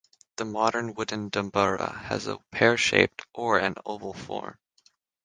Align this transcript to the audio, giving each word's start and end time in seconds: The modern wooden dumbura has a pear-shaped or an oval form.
The 0.37 0.45
modern 0.45 0.95
wooden 0.95 1.29
dumbura 1.29 1.95
has 2.05 2.25
a 2.25 2.39
pear-shaped 2.49 3.21
or 3.35 3.59
an 3.59 3.75
oval 3.85 4.15
form. 4.15 4.57